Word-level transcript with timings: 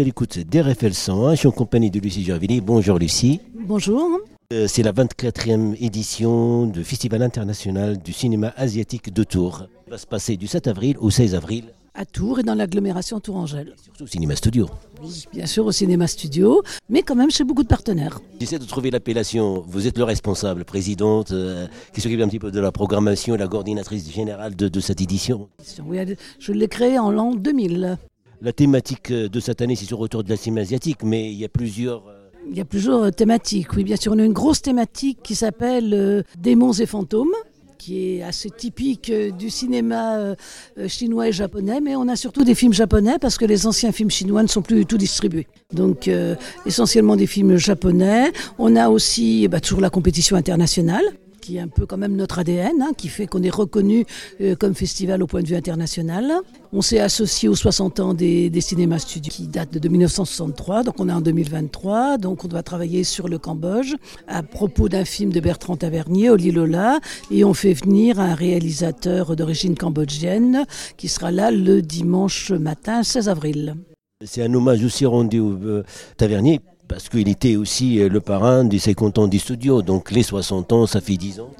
à 0.00 0.02
l'écoute 0.02 0.38
d'RFL 0.38 0.94
101. 0.94 1.34
Je 1.34 1.38
suis 1.40 1.48
en 1.48 1.52
compagnie 1.52 1.90
de 1.90 2.00
Lucie 2.00 2.24
Gervini. 2.24 2.60
Bonjour 2.62 2.98
Lucie. 2.98 3.40
Bonjour. 3.54 4.18
Euh, 4.52 4.66
c'est 4.66 4.82
la 4.82 4.92
24e 4.92 5.76
édition 5.78 6.66
du 6.66 6.84
Festival 6.84 7.22
international 7.22 7.98
du 7.98 8.12
cinéma 8.14 8.54
asiatique 8.56 9.12
de 9.12 9.24
Tours. 9.24 9.58
Ça 9.58 9.90
va 9.90 9.98
se 9.98 10.06
passer 10.06 10.36
du 10.38 10.46
7 10.46 10.68
avril 10.68 10.96
au 11.00 11.10
16 11.10 11.34
avril. 11.34 11.64
À 11.94 12.06
Tours 12.06 12.38
et 12.38 12.42
dans 12.42 12.54
l'agglomération 12.54 13.20
Tourangelle. 13.20 13.74
Surtout 13.82 14.04
au 14.04 14.06
cinéma 14.06 14.36
studio. 14.36 14.70
Oui, 15.02 15.26
bien 15.34 15.44
sûr 15.44 15.66
au 15.66 15.72
cinéma 15.72 16.06
studio, 16.06 16.62
mais 16.88 17.02
quand 17.02 17.16
même 17.16 17.30
chez 17.30 17.44
beaucoup 17.44 17.62
de 17.62 17.68
partenaires. 17.68 18.20
J'essaie 18.40 18.58
de 18.58 18.64
trouver 18.64 18.90
l'appellation. 18.90 19.62
Vous 19.66 19.86
êtes 19.86 19.98
le 19.98 20.04
responsable, 20.04 20.64
présidente, 20.64 21.32
euh, 21.32 21.66
qui 21.92 22.00
s'occupe 22.00 22.20
un 22.22 22.28
petit 22.28 22.38
peu 22.38 22.50
de 22.50 22.60
la 22.60 22.72
programmation 22.72 23.34
et 23.34 23.38
la 23.38 23.48
coordinatrice 23.48 24.10
générale 24.10 24.56
de, 24.56 24.68
de 24.68 24.80
cette 24.80 25.02
édition. 25.02 25.48
Oui, 25.84 25.98
je 26.38 26.52
l'ai 26.52 26.68
créée 26.68 26.98
en 26.98 27.10
l'an 27.10 27.34
2000. 27.34 27.98
La 28.42 28.52
thématique 28.52 29.10
euh, 29.10 29.28
de 29.28 29.40
cette 29.40 29.60
année, 29.60 29.76
c'est 29.76 29.84
sur 29.84 29.98
retour 29.98 30.24
de 30.24 30.30
la 30.30 30.36
cinéma 30.36 30.62
asiatique, 30.62 30.98
mais 31.04 31.30
il 31.30 31.38
y 31.38 31.44
a 31.44 31.48
plusieurs. 31.48 32.06
euh, 32.08 32.28
Il 32.50 32.56
y 32.56 32.60
a 32.60 32.64
plusieurs 32.64 33.12
thématiques. 33.12 33.74
Oui, 33.76 33.84
bien 33.84 33.96
sûr, 33.96 34.12
on 34.14 34.18
a 34.18 34.24
une 34.24 34.32
grosse 34.32 34.62
thématique 34.62 35.18
qui 35.22 35.34
s'appelle 35.34 35.92
euh, 35.92 36.22
Démons 36.38 36.72
et 36.72 36.86
fantômes 36.86 37.34
qui 37.76 38.16
est 38.16 38.22
assez 38.22 38.50
typique 38.50 39.08
euh, 39.08 39.30
du 39.30 39.48
cinéma 39.48 40.16
euh, 40.18 40.34
euh, 40.78 40.86
chinois 40.86 41.28
et 41.28 41.32
japonais, 41.32 41.80
mais 41.80 41.96
on 41.96 42.08
a 42.08 42.16
surtout 42.16 42.44
des 42.44 42.54
films 42.54 42.74
japonais 42.74 43.18
parce 43.18 43.38
que 43.38 43.46
les 43.46 43.66
anciens 43.66 43.90
films 43.90 44.10
chinois 44.10 44.42
ne 44.42 44.48
sont 44.48 44.60
plus 44.60 44.76
du 44.76 44.84
tout 44.86 44.98
distribués. 44.98 45.46
Donc 45.72 46.06
euh, 46.06 46.34
essentiellement 46.66 47.16
des 47.16 47.26
films 47.26 47.56
japonais. 47.56 48.32
On 48.58 48.76
a 48.76 48.90
aussi 48.90 49.48
ben, 49.48 49.60
toujours 49.60 49.80
la 49.80 49.88
compétition 49.88 50.36
internationale 50.36 51.04
qui 51.40 51.56
est 51.56 51.60
un 51.60 51.68
peu 51.68 51.86
quand 51.86 51.96
même 51.96 52.16
notre 52.16 52.38
ADN, 52.38 52.82
hein, 52.82 52.92
qui 52.96 53.08
fait 53.08 53.26
qu'on 53.26 53.42
est 53.42 53.54
reconnu 53.54 54.04
euh, 54.40 54.54
comme 54.54 54.74
festival 54.74 55.22
au 55.22 55.26
point 55.26 55.42
de 55.42 55.48
vue 55.48 55.56
international. 55.56 56.32
On 56.72 56.82
s'est 56.82 57.00
associé 57.00 57.48
aux 57.48 57.56
60 57.56 58.00
ans 58.00 58.14
des, 58.14 58.50
cinémas 58.60 58.98
studios 58.98 59.32
qui 59.32 59.48
datent 59.48 59.76
de 59.76 59.88
1963, 59.88 60.84
donc 60.84 61.00
on 61.00 61.08
est 61.08 61.12
en 61.12 61.20
2023, 61.20 62.18
donc 62.18 62.44
on 62.44 62.48
doit 62.48 62.62
travailler 62.62 63.04
sur 63.04 63.26
le 63.26 63.38
Cambodge 63.38 63.94
à 64.28 64.42
propos 64.42 64.88
d'un 64.88 65.04
film 65.04 65.32
de 65.32 65.40
Bertrand 65.40 65.76
Tavernier, 65.76 66.30
Oli 66.30 66.52
Lola, 66.52 67.00
et 67.30 67.44
on 67.44 67.54
fait 67.54 67.72
venir 67.72 68.20
un 68.20 68.34
réalisateur 68.34 69.34
d'origine 69.34 69.76
cambodgienne 69.76 70.64
qui 70.96 71.08
sera 71.08 71.30
là 71.30 71.50
le 71.50 71.82
dimanche 71.82 72.50
matin 72.50 73.02
16 73.02 73.28
avril. 73.28 73.76
C'est 74.24 74.42
un 74.42 74.52
hommage 74.52 74.84
aussi 74.84 75.06
rendu 75.06 75.40
au 75.40 75.52
euh, 75.52 75.82
Tavernier 76.18 76.60
parce 76.90 77.08
qu'il 77.08 77.28
était 77.28 77.54
aussi 77.54 78.00
euh, 78.00 78.08
le 78.08 78.20
parrain 78.20 78.64
des 78.64 78.80
50 78.80 79.18
ans 79.18 79.28
du 79.28 79.38
studio. 79.38 79.80
Donc 79.80 80.10
les 80.10 80.24
60 80.24 80.72
ans, 80.72 80.86
ça 80.86 81.00
fait 81.00 81.16
10 81.16 81.38
ans. 81.38 81.50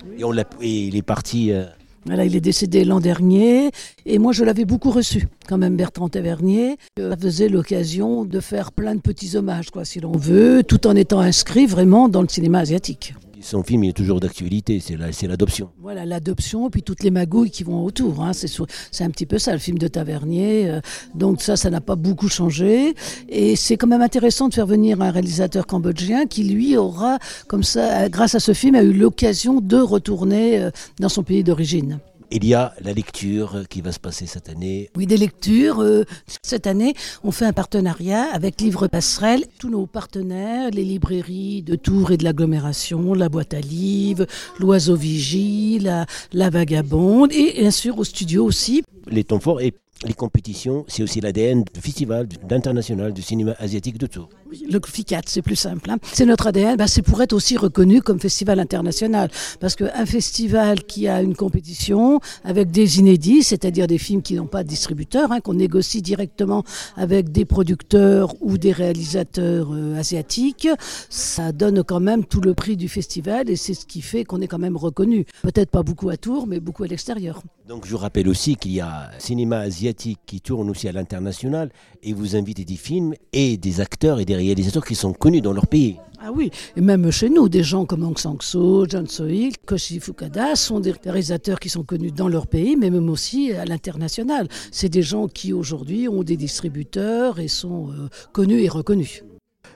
Et, 0.61 0.87
il 0.87 0.97
est 0.97 1.03
parti. 1.03 1.53
euh, 1.53 1.67
Voilà, 2.05 2.25
il 2.25 2.35
est 2.35 2.41
décédé 2.41 2.85
l'an 2.85 2.99
dernier 2.99 3.71
et 4.07 4.19
moi 4.19 4.33
je 4.33 4.43
l'avais 4.43 4.65
beaucoup 4.65 4.91
reçu 4.91 5.29
quand 5.49 5.57
même 5.57 5.77
Bertrand 5.77 6.09
Tavernier. 6.09 6.77
Ça 6.99 7.17
faisait 7.17 7.49
l'occasion 7.49 8.25
de 8.25 8.41
faire 8.41 8.73
plein 8.73 8.97
de 8.97 9.01
petits 9.01 9.37
hommages 9.37 9.71
quoi 9.71 9.85
si 9.85 10.01
l'on 10.01 10.17
veut, 10.17 10.65
tout 10.67 10.89
en 10.89 10.97
étant 10.97 11.21
inscrit 11.21 11.67
vraiment 11.67 12.09
dans 12.09 12.23
le 12.23 12.29
cinéma 12.29 12.59
asiatique. 12.59 13.15
Son 13.43 13.63
film 13.63 13.85
il 13.85 13.91
est 13.91 13.93
toujours 13.93 14.21
d'actualité, 14.21 14.81
c'est, 14.81 14.97
la- 14.97 15.13
c'est 15.13 15.27
l'adoption. 15.27 15.71
Voilà 15.81 16.05
l'adoption 16.05 16.71
puis 16.71 16.83
toutes 16.83 17.03
les 17.03 17.11
magouilles 17.11 17.51
qui 17.51 17.65
vont 17.65 17.85
autour. 17.85 18.23
hein. 18.23 18.33
C'est 18.33 19.05
un 19.05 19.11
petit 19.11 19.27
peu 19.27 19.39
ça 19.39 19.53
le 19.53 19.59
film 19.59 19.79
de 19.79 19.89
Tavernier. 19.89 20.69
euh, 20.71 20.81
donc 21.15 21.43
ça, 21.43 21.57
ça 21.57 21.71
n'a 21.71 21.81
pas 21.81 21.97
beaucoup 21.97 22.29
changé 22.29 22.95
et 23.29 23.57
c'est 23.57 23.77
quand 23.77 23.87
même 23.87 24.03
intéressant 24.03 24.49
de 24.49 24.55
faire 24.55 24.67
venir 24.67 25.01
un 25.01 25.11
réalisateur 25.11 25.67
cambodgien 25.67 26.27
qui 26.27 26.45
lui 26.45 26.77
aura 26.77 27.19
comme 27.49 27.63
ça, 27.63 28.03
euh, 28.05 28.09
grâce 28.09 28.35
à 28.35 28.41
ce 28.41 28.53
film, 28.53 28.75
a 28.75 28.83
eu 28.83 28.93
l'occasion 28.93 29.61
de 29.61 29.77
retourner 29.79 30.59
euh, 30.59 30.71
dans 30.99 31.09
son 31.09 31.23
pays 31.23 31.45
d'origine. 31.45 31.99
Il 32.33 32.45
y 32.45 32.55
a 32.55 32.73
la 32.81 32.93
lecture 32.93 33.65
qui 33.69 33.81
va 33.81 33.91
se 33.91 33.99
passer 33.99 34.25
cette 34.27 34.49
année. 34.49 34.89
Oui, 34.97 35.07
des 35.07 35.17
lectures. 35.17 35.81
Euh, 35.81 36.05
cette 36.43 36.69
année, 36.69 36.95
on 37.25 37.33
fait 37.33 37.45
un 37.45 37.53
partenariat 37.53 38.27
avec 38.33 38.61
Livre 38.61 38.87
Passerelle. 38.87 39.47
Tous 39.59 39.69
nos 39.69 39.87
partenaires, 39.87 40.71
les 40.71 40.85
librairies 40.85 41.63
de 41.63 41.75
Tours 41.75 42.13
et 42.13 42.17
de 42.17 42.23
l'agglomération, 42.23 43.15
la 43.15 43.29
boîte 43.29 43.53
à 43.53 43.61
livres, 43.61 44.27
l'Oiseau 44.61 44.95
Vigie, 44.95 45.81
la, 45.81 46.07
la 46.33 46.51
Vagabonde 46.51 47.33
et 47.33 47.55
bien 47.59 47.73
sûr 47.73 47.99
au 47.99 48.05
studio 48.05 48.45
aussi. 48.45 48.85
Les 49.09 49.25
temps 49.25 49.41
forts 49.41 49.61
et 49.61 49.75
les 50.07 50.15
compétitions, 50.15 50.85
c'est 50.87 51.03
aussi 51.03 51.21
l'ADN 51.21 51.65
du 51.75 51.81
festival 51.81 52.29
international 52.49 53.13
du 53.13 53.23
cinéma 53.23 53.55
asiatique 53.59 53.99
de 53.99 54.07
Tours. 54.07 54.29
Le 54.69 54.81
FICAT, 54.85 55.23
c'est 55.27 55.43
plus 55.43 55.57
simple. 55.57 55.91
hein. 55.91 55.99
C'est 56.13 56.27
notre 56.27 56.47
ADN. 56.49 56.77
Bah, 56.77 56.87
c'est 56.87 57.03
pour 57.03 57.23
être 57.23 57.33
aussi 57.33 57.57
reconnu 57.57 58.03
comme 58.03 58.19
festival 58.19 58.59
international. 58.61 59.31
Parce 59.61 59.77
qu'un 59.77 60.07
festival 60.07 60.83
qui 60.85 61.09
a 61.09 61.23
une 61.23 61.35
compétition 61.37 62.21
avec 62.45 62.71
des 62.71 62.99
inédits, 62.99 63.43
c'est-à-dire 63.43 63.87
des 63.87 63.99
films 63.99 64.23
qui 64.23 64.35
n'ont 64.35 64.47
pas 64.47 64.63
de 64.65 64.69
distributeur, 64.69 65.33
hein, 65.33 65.41
qu'on 65.41 65.55
négocie 65.55 66.03
directement 66.03 66.65
avec 66.97 67.31
des 67.31 67.45
producteurs 67.45 68.35
ou 68.41 68.59
des 68.59 68.73
réalisateurs 68.73 69.69
euh, 69.73 69.97
asiatiques, 69.97 70.69
ça 71.09 71.53
donne 71.53 71.83
quand 71.85 72.01
même 72.01 72.25
tout 72.25 72.41
le 72.41 72.55
prix 72.55 72.77
du 72.77 72.89
festival 72.89 73.51
et 73.51 73.57
c'est 73.57 73.75
ce 73.75 73.87
qui 73.87 74.03
fait 74.03 74.25
qu'on 74.25 74.41
est 74.41 74.49
quand 74.49 74.59
même 74.59 74.77
reconnu. 74.77 75.27
Peut-être 75.43 75.71
pas 75.71 75.83
beaucoup 75.83 76.11
à 76.11 76.17
Tours, 76.17 76.47
mais 76.47 76.61
beaucoup 76.61 76.83
à 76.85 76.87
l'extérieur. 76.87 77.43
Donc 77.69 77.87
je 77.87 77.95
rappelle 77.95 78.29
aussi 78.29 78.57
qu'il 78.57 78.73
y 78.73 78.81
a 78.81 79.11
cinéma 79.19 79.59
asiatique 79.59 80.19
qui 80.27 80.41
tourne 80.41 80.69
aussi 80.71 80.89
à 80.89 80.93
l'international 80.93 81.71
et 82.03 82.13
vous 82.13 82.35
invitez 82.35 82.65
des 82.65 82.77
films 82.77 83.15
et 83.33 83.57
des 83.57 83.81
acteurs 83.81 84.19
et 84.19 84.25
des 84.25 84.35
réalisateurs 84.41 84.85
qui 84.85 84.95
sont 84.95 85.13
connus 85.13 85.41
dans 85.41 85.53
leur 85.53 85.67
pays. 85.67 85.97
Ah 86.23 86.33
oui, 86.35 86.51
et 86.77 86.83
même 86.83 87.11
chez 87.11 87.31
nous, 87.31 87.49
des 87.49 87.63
gens 87.63 87.87
comme 87.87 88.03
Aung 88.03 88.19
San 88.19 88.37
Suu 88.41 88.59
Kyi, 88.59 88.91
John 88.91 89.07
Soil, 89.07 89.53
Koshi 89.65 90.01
Fukada 90.01 90.55
sont 90.55 90.79
des 90.79 90.93
réalisateurs 90.93 91.59
qui 91.59 91.71
sont 91.71 91.83
connus 91.83 92.13
dans 92.13 92.29
leur 92.29 92.47
pays, 92.47 92.77
mais 92.77 92.91
même 92.91 93.09
aussi 93.09 93.53
à 93.53 93.65
l'international. 93.65 94.47
C'est 94.71 94.91
des 94.91 95.01
gens 95.01 95.29
qui 95.29 95.55
aujourd'hui 95.55 96.09
ont 96.09 96.23
des 96.23 96.37
distributeurs 96.37 97.39
et 97.39 97.49
sont 97.49 97.89
euh, 97.89 98.09
connus 98.33 98.61
et 98.61 98.69
reconnus. 98.69 99.25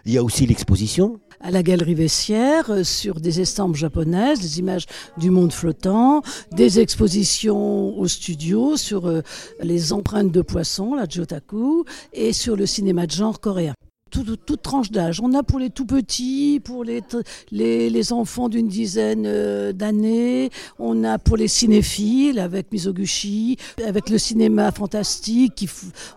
Il 0.05 0.13
y 0.13 0.19
a 0.19 0.23
aussi 0.23 0.45
l'exposition. 0.45 1.19
À 1.41 1.51
la 1.51 1.63
Galerie 1.63 1.95
Vessière, 1.95 2.71
euh, 2.71 2.85
sur 2.85 3.21
des 3.21 3.41
estampes 3.41 3.77
japonaises, 3.77 4.41
des 4.41 4.59
images 4.59 4.85
du 5.17 5.31
monde 5.31 5.53
flottant, 5.53 6.23
des 6.53 6.79
expositions 6.79 7.99
au 7.99 8.07
studio 8.07 8.77
sur 8.77 9.07
euh, 9.07 9.23
les 9.63 9.95
empreintes 9.95 10.31
de 10.31 10.43
poissons, 10.43 10.95
la 10.95 11.07
Jotaku, 11.09 11.87
et 12.13 12.35
sur 12.35 12.55
le 12.55 12.67
cinéma 12.67 13.07
de 13.07 13.13
genre 13.13 13.41
coréen. 13.41 13.73
Toute, 14.23 14.63
tranche 14.63 14.93
d'âge. 14.93 15.21
On 15.21 15.35
a 15.35 15.43
pour 15.43 15.59
les 15.59 15.71
tout 15.71 15.87
petits, 15.87 16.61
pour 16.63 16.85
les, 16.85 18.13
enfants 18.13 18.49
d'une 18.49 18.69
dizaine 18.69 19.25
euh, 19.27 19.73
d'années. 19.73 20.51
On 20.79 21.03
a 21.03 21.19
pour 21.19 21.37
les 21.37 21.49
cinéphiles 21.49 22.39
avec 22.39 22.71
Mizoguchi, 22.71 23.57
avec 23.85 24.11
le 24.11 24.19
cinéma 24.19 24.71
fantastique. 24.71 25.69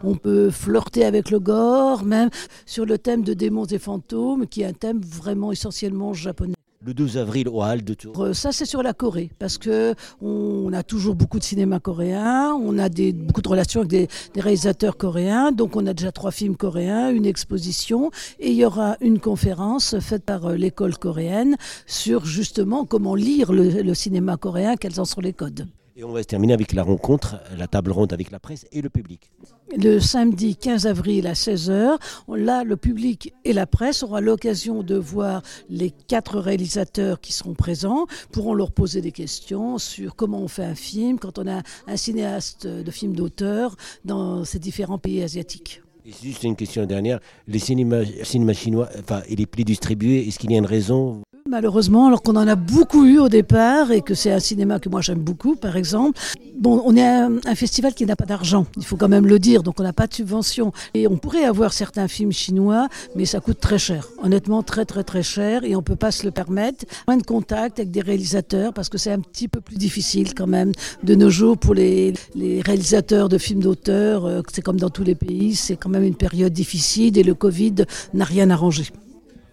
on 0.03 0.13
peut 0.13 0.51
flirter 0.51 1.05
avec 1.05 1.31
le 1.31 1.39
gore, 1.39 2.03
même 2.03 2.29
sur 2.67 2.85
le 2.85 2.99
thème 2.99 3.23
de 3.23 3.33
démons 3.33 3.65
et 3.65 3.79
fantômes, 3.79 4.45
qui 4.45 4.61
est 4.61 4.65
un 4.65 4.73
thème 4.73 5.01
vraiment 5.01 5.51
essentiellement 5.51 6.13
japonais. 6.13 6.56
Le 6.87 6.93
12 6.93 7.17
avril 7.17 7.49
au 7.49 7.61
Hall 7.61 7.83
de 7.83 7.93
Tours. 7.93 8.17
Euh, 8.23 8.33
Ça, 8.33 8.53
c'est 8.53 8.63
sur 8.63 8.81
la 8.81 8.93
Corée, 8.93 9.29
parce 9.39 9.57
que 9.57 9.93
on 10.21 10.71
a 10.71 10.83
toujours 10.83 11.15
beaucoup 11.15 11.37
de 11.37 11.43
cinéma 11.43 11.81
coréen, 11.81 12.53
on 12.53 12.77
a 12.79 12.87
des, 12.87 13.11
beaucoup 13.11 13.41
de 13.41 13.49
relations 13.49 13.81
avec 13.81 13.89
des, 13.89 14.07
réalisateurs 14.37 14.95
coréens, 14.95 15.51
donc 15.51 15.75
on 15.75 15.85
a 15.85 15.93
déjà 15.93 16.13
trois 16.13 16.31
films 16.31 16.55
coréens, 16.55 17.09
une 17.09 17.25
exposition, 17.25 18.09
et 18.39 18.51
il 18.51 18.55
y 18.55 18.63
aura 18.63 18.95
une 19.01 19.19
conférence 19.19 19.99
faite 19.99 20.23
par 20.23 20.45
euh, 20.45 20.55
l'école 20.55 20.97
coréenne 20.97 21.57
sur 21.87 22.25
justement 22.25 22.85
comment 22.85 23.15
lire 23.15 23.51
le, 23.51 23.81
le 23.81 23.93
cinéma 23.93 24.37
coréen, 24.37 24.77
quels 24.77 25.01
en 25.01 25.05
sont 25.05 25.19
les 25.19 25.33
codes. 25.33 25.67
Et 25.99 26.03
on 26.03 26.11
va 26.11 26.21
se 26.21 26.27
terminer 26.27 26.53
avec 26.53 26.73
la 26.73 26.83
rencontre, 26.83 27.37
la 27.57 27.65
table 27.65 27.89
ronde 27.89 28.13
avec 28.13 28.29
la 28.29 28.39
presse 28.39 28.67
et 28.71 28.83
le 28.83 28.89
public. 28.89 29.31
Le 29.75 29.99
samedi 29.99 30.55
15 30.55 30.85
avril 30.85 31.25
à 31.25 31.33
16h, 31.33 31.97
là, 32.35 32.63
le 32.63 32.77
public 32.77 33.33
et 33.43 33.51
la 33.51 33.65
presse 33.65 34.03
aura 34.03 34.21
l'occasion 34.21 34.83
de 34.83 34.93
voir 34.93 35.41
les 35.71 35.89
quatre 35.89 36.39
réalisateurs 36.39 37.19
qui 37.19 37.33
seront 37.33 37.55
présents, 37.55 38.05
pourront 38.31 38.53
leur 38.53 38.71
poser 38.71 39.01
des 39.01 39.11
questions 39.11 39.79
sur 39.79 40.15
comment 40.15 40.39
on 40.39 40.47
fait 40.47 40.65
un 40.65 40.75
film 40.75 41.17
quand 41.17 41.39
on 41.39 41.47
a 41.47 41.63
un 41.87 41.97
cinéaste 41.97 42.67
de 42.67 42.91
film 42.91 43.15
d'auteur 43.15 43.75
dans 44.05 44.45
ces 44.45 44.59
différents 44.59 44.99
pays 44.99 45.23
asiatiques. 45.23 45.81
Et 46.05 46.11
juste 46.23 46.43
une 46.43 46.55
question 46.55 46.85
dernière, 46.85 47.19
les 47.47 47.59
cinémas, 47.59 48.05
cinémas 48.23 48.53
chinois, 48.53 48.87
enfin, 48.99 49.23
il 49.29 49.41
est 49.41 49.45
plus 49.47 49.65
distribué, 49.65 50.27
est-ce 50.27 50.37
qu'il 50.37 50.51
y 50.51 50.55
a 50.55 50.59
une 50.59 50.65
raison 50.67 51.23
Malheureusement, 51.49 52.07
alors 52.07 52.23
qu'on 52.23 52.35
en 52.35 52.47
a 52.47 52.55
beaucoup 52.55 53.05
eu 53.05 53.19
au 53.19 53.29
départ 53.29 53.91
et 53.91 54.01
que 54.01 54.13
c'est 54.13 54.31
un 54.33 54.39
cinéma 54.39 54.79
que 54.79 54.89
moi 54.89 54.99
j'aime 54.99 55.19
beaucoup, 55.19 55.55
par 55.55 55.77
exemple. 55.77 56.19
Bon, 56.59 56.81
on 56.83 56.95
est 56.97 57.05
un, 57.05 57.39
festival 57.55 57.93
qui 57.93 58.05
n'a 58.05 58.17
pas 58.17 58.25
d'argent, 58.25 58.65
il 58.75 58.83
faut 58.83 58.97
quand 58.97 59.07
même 59.07 59.25
le 59.25 59.39
dire, 59.39 59.63
donc 59.63 59.79
on 59.79 59.83
n'a 59.83 59.93
pas 59.93 60.07
de 60.07 60.13
subvention. 60.13 60.73
Et 60.93 61.07
on 61.07 61.17
pourrait 61.17 61.45
avoir 61.45 61.71
certains 61.71 62.09
films 62.09 62.33
chinois, 62.33 62.89
mais 63.15 63.25
ça 63.25 63.39
coûte 63.39 63.59
très 63.61 63.77
cher. 63.77 64.09
Honnêtement, 64.21 64.61
très 64.61 64.83
très 64.83 65.03
très 65.03 65.23
cher 65.23 65.63
et 65.63 65.75
on 65.75 65.81
peut 65.81 65.95
pas 65.95 66.11
se 66.11 66.25
le 66.25 66.31
permettre. 66.31 66.85
Moins 67.07 67.17
de 67.17 67.23
contact 67.23 67.79
avec 67.79 67.91
des 67.91 68.01
réalisateurs 68.01 68.73
parce 68.73 68.89
que 68.89 68.97
c'est 68.97 69.11
un 69.11 69.19
petit 69.19 69.47
peu 69.47 69.61
plus 69.61 69.77
difficile 69.77 70.33
quand 70.33 70.47
même 70.47 70.73
de 71.03 71.15
nos 71.15 71.29
jours 71.29 71.57
pour 71.57 71.73
les, 71.73 72.13
les 72.35 72.61
réalisateurs 72.61 73.29
de 73.29 73.37
films 73.37 73.61
d'auteur. 73.61 74.25
euh, 74.25 74.41
C'est 74.51 74.61
comme 74.61 74.79
dans 74.79 74.89
tous 74.89 75.03
les 75.03 75.15
pays, 75.15 75.55
c'est 75.55 75.77
quand 75.77 75.89
même 75.89 76.03
une 76.03 76.15
période 76.15 76.51
difficile 76.51 77.17
et 77.17 77.23
le 77.23 77.35
Covid 77.35 77.85
n'a 78.13 78.25
rien 78.25 78.49
arrangé. 78.49 78.91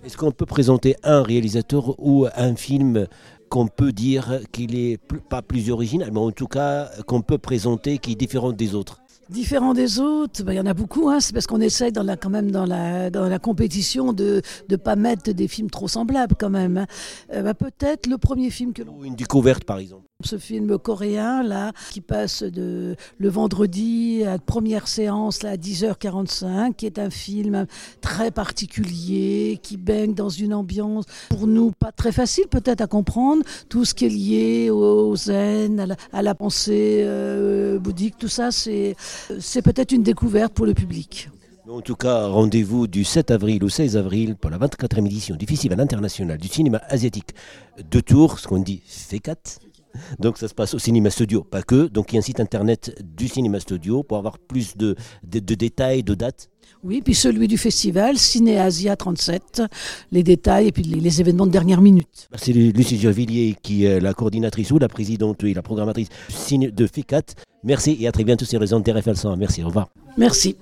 Est-ce 0.04 0.18
qu'on 0.18 0.32
peut 0.32 0.44
présenter 0.44 0.96
un 1.02 1.22
réalisateur 1.22 1.94
ou 1.98 2.26
un 2.36 2.54
film 2.56 3.06
qu'on 3.48 3.68
peut 3.68 3.92
dire 3.92 4.40
qu'il 4.52 4.76
est 4.76 4.98
pas 5.30 5.40
plus 5.40 5.70
original, 5.70 6.10
mais 6.12 6.20
en 6.20 6.30
tout 6.30 6.46
cas 6.46 6.90
qu'on 7.06 7.22
peut 7.22 7.38
présenter 7.38 7.96
qui 7.96 8.12
est 8.12 8.14
différent 8.14 8.52
des 8.52 8.74
autres? 8.74 9.00
Différent 9.30 9.72
des 9.72 10.00
autres, 10.00 10.44
ben, 10.44 10.52
il 10.52 10.56
y 10.56 10.60
en 10.60 10.66
a 10.66 10.74
beaucoup. 10.74 11.08
Hein. 11.08 11.20
C'est 11.20 11.32
parce 11.32 11.46
qu'on 11.46 11.62
essaye 11.62 11.90
dans 11.90 12.02
la, 12.02 12.18
quand 12.18 12.28
même 12.28 12.50
dans 12.50 12.66
la, 12.66 13.08
dans 13.08 13.26
la 13.26 13.38
compétition 13.38 14.12
de 14.12 14.42
ne 14.68 14.76
pas 14.76 14.96
mettre 14.96 15.32
des 15.32 15.48
films 15.48 15.70
trop 15.70 15.88
semblables 15.88 16.34
quand 16.38 16.50
même. 16.50 16.76
Hein. 16.76 16.86
Euh, 17.32 17.42
ben, 17.42 17.54
peut-être 17.54 18.06
le 18.06 18.18
premier 18.18 18.50
film 18.50 18.74
que 18.74 18.82
l'on... 18.82 19.02
Une 19.02 19.14
découverte 19.16 19.64
par 19.64 19.78
exemple. 19.78 20.04
Ce 20.24 20.38
film 20.38 20.78
coréen 20.78 21.42
là 21.42 21.72
qui 21.90 22.00
passe 22.00 22.42
le 22.42 22.96
vendredi 23.28 24.24
à 24.24 24.38
première 24.38 24.88
séance 24.88 25.44
à 25.44 25.56
10h45, 25.56 26.74
qui 26.74 26.86
est 26.86 26.98
un 26.98 27.10
film 27.10 27.66
très 28.00 28.30
particulier, 28.30 29.58
qui 29.62 29.76
baigne 29.76 30.14
dans 30.14 30.28
une 30.28 30.54
ambiance 30.54 31.04
pour 31.28 31.46
nous 31.46 31.72
pas 31.72 31.92
très 31.92 32.12
facile 32.12 32.46
peut-être 32.50 32.80
à 32.80 32.86
comprendre, 32.86 33.42
tout 33.68 33.84
ce 33.84 33.94
qui 33.94 34.06
est 34.06 34.08
lié 34.08 34.70
au, 34.70 35.14
zen, 35.16 35.96
à 36.12 36.22
la, 36.22 36.34
pensée 36.34 37.02
euh, 37.04 37.78
bouddhique, 37.78 38.16
tout 38.18 38.28
ça 38.28 38.50
c'est 38.50 38.96
c'est 39.38 39.62
peut-être 39.62 39.92
une 39.92 40.02
découverte 40.02 40.52
pour 40.52 40.66
le 40.66 40.74
public. 40.74 41.28
En 41.68 41.80
tout 41.80 41.96
cas, 41.96 42.26
rendez-vous 42.26 42.86
du 42.86 43.04
7 43.04 43.30
avril 43.30 43.64
au 43.64 43.70
16 43.70 43.96
avril 43.96 44.36
pour 44.36 44.50
la 44.50 44.58
24e 44.58 45.06
édition 45.06 45.34
du 45.34 45.46
Festival 45.46 45.80
international 45.80 46.36
du 46.36 46.48
cinéma 46.48 46.82
asiatique 46.88 47.30
de 47.90 48.00
Tours, 48.00 48.38
ce 48.38 48.46
qu'on 48.46 48.58
dit 48.58 48.82
FECAT. 48.86 49.63
Donc 50.18 50.38
ça 50.38 50.48
se 50.48 50.54
passe 50.54 50.74
au 50.74 50.78
Cinéma 50.78 51.10
Studio, 51.10 51.42
pas 51.42 51.62
que. 51.62 51.86
Donc 51.86 52.12
il 52.12 52.16
y 52.16 52.18
a 52.18 52.20
un 52.20 52.22
site 52.22 52.40
internet 52.40 52.94
du 53.02 53.28
Cinéma 53.28 53.60
Studio 53.60 54.02
pour 54.02 54.18
avoir 54.18 54.38
plus 54.38 54.76
de, 54.76 54.96
de, 55.24 55.54
détails, 55.54 56.02
de 56.02 56.14
dates. 56.14 56.50
Oui, 56.82 57.00
puis 57.02 57.14
celui 57.14 57.48
du 57.48 57.56
festival, 57.56 58.18
Ciné 58.18 58.58
Asia 58.58 58.94
37, 58.96 59.62
les 60.12 60.22
détails 60.22 60.68
et 60.68 60.72
puis 60.72 60.82
les, 60.82 61.20
événements 61.20 61.46
de 61.46 61.52
dernière 61.52 61.80
minute. 61.80 62.28
C'est 62.34 62.52
Lucie 62.52 62.98
Gervillier 62.98 63.56
qui 63.62 63.84
est 63.84 64.00
la 64.00 64.12
coordinatrice 64.12 64.70
ou 64.70 64.78
la 64.78 64.88
présidente 64.88 65.44
et 65.44 65.54
la 65.54 65.62
programmatrice 65.62 66.08
de 66.50 66.86
FECAT. 66.86 67.22
Merci 67.62 67.96
et 68.00 68.06
à 68.06 68.12
très 68.12 68.24
bientôt 68.24 68.44
sur 68.44 68.60
les 68.60 68.74
ondes 68.74 68.84
TRFL 68.84 69.16
100. 69.16 69.36
Merci, 69.38 69.62
au 69.62 69.68
revoir. 69.68 69.88
Merci. 70.18 70.56